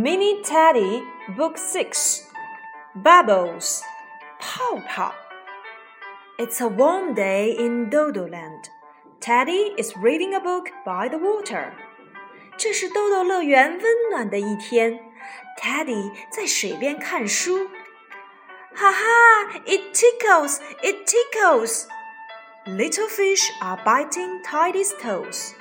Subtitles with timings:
[0.00, 1.04] Mini Teddy
[1.36, 2.24] Book 6
[3.04, 3.82] Bubbles
[4.40, 5.14] 泡泡
[6.38, 8.68] It's a warm day in Dodoland.
[9.20, 11.72] Teddy is reading a book by the water.
[12.58, 14.98] 这是豆豆乐园温暖的一天，
[15.62, 17.68] Teddy 在水边看书。
[18.74, 21.84] 哈哈，It tickles, it tickles.
[22.66, 25.52] Little fish are biting Teddy's toes.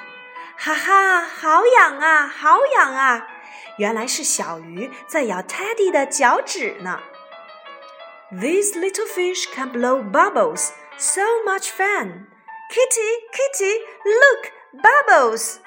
[0.57, 3.27] 哈哈，好痒啊，好痒啊！
[3.77, 7.01] 原来是小鱼在咬 Teddy 的脚趾呢。
[8.31, 12.27] These little fish can blow bubbles, so much fun!
[12.69, 15.57] Kitty, Kitty, look, bubbles!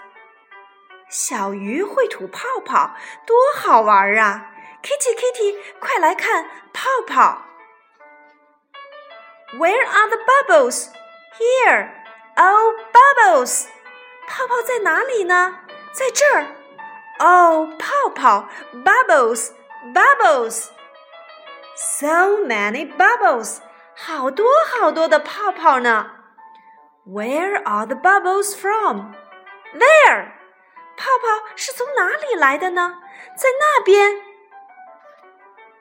[1.09, 4.51] 小鱼会吐泡泡，多好玩啊！
[4.83, 7.45] Kitty, Kitty，快来看泡泡。
[9.55, 10.89] Where are the bubbles?
[11.39, 11.91] Here.
[12.37, 13.67] Oh, bubbles!
[14.27, 15.61] 泡泡在哪里呢？
[15.93, 16.47] 在这儿。
[17.23, 19.51] 哦，泡泡，bubbles
[19.95, 23.59] bubbles。So many bubbles，
[23.97, 26.11] 好多好多的泡泡呢。
[27.07, 29.13] Where are the bubbles from?
[29.75, 30.33] There，
[30.97, 32.99] 泡泡是从哪里来的呢？
[33.37, 34.23] 在那边。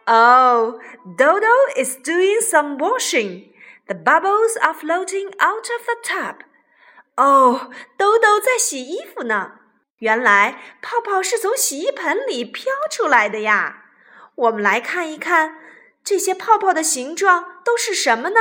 [0.05, 0.79] Oh,
[1.17, 3.53] Dodo is doing some washing.
[3.87, 6.35] The bubbles are floating out of the tub.
[7.15, 9.59] 哦，豆豆在洗衣服呢。
[10.02, 13.84] 原来泡泡是从洗衣盆里飘出来的呀！
[14.34, 15.60] 我们来看一看，
[16.02, 18.40] 这些泡泡的形状都是什么呢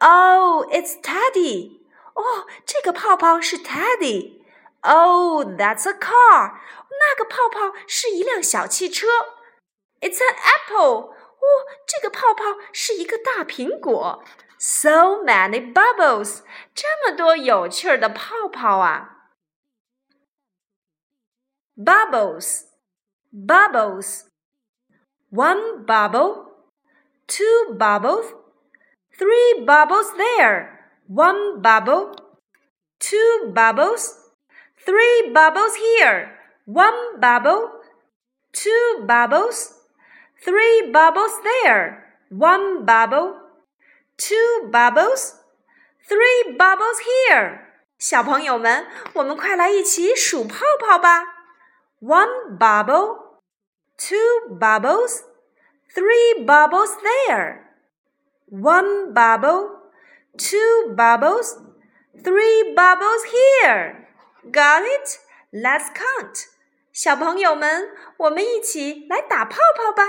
[0.00, 1.78] ？Oh, it's Teddy！
[2.14, 4.40] 哦，这个泡泡是 Teddy。
[4.80, 6.54] Oh, that's a car！
[6.90, 9.06] 那个泡泡是一辆小汽车。
[10.00, 11.12] It's an apple！
[11.12, 11.46] 哦，
[11.86, 14.24] 这个泡泡是一个大苹果。
[14.58, 16.40] So many bubbles！
[16.74, 19.17] 这么多有趣的泡泡啊
[21.77, 22.65] ！bubbles,
[23.31, 24.25] bubbles.
[25.31, 26.45] One bubble,
[27.27, 28.25] two bubbles,
[29.17, 30.79] three bubbles there.
[31.07, 32.13] One bubble,
[32.99, 34.13] two bubbles,
[34.85, 36.37] three bubbles here.
[36.65, 37.71] One bubble,
[38.51, 39.73] two bubbles,
[40.45, 42.13] three bubbles there.
[42.29, 43.33] One bubble,
[44.17, 45.33] two bubbles,
[46.07, 47.59] three bubbles here.
[47.97, 51.36] 小朋友们，我们快来一起数泡泡吧。
[51.99, 53.41] one bubble,
[53.97, 55.23] two bubbles,
[55.93, 56.95] three bubbles
[57.27, 57.69] there.
[58.49, 59.69] One bubble,
[60.37, 61.57] two bubbles,
[62.23, 64.07] three bubbles here.
[64.51, 65.19] Got it?
[65.53, 66.47] Let's count.
[66.91, 70.03] 小朋友们，我们一起来打泡泡吧。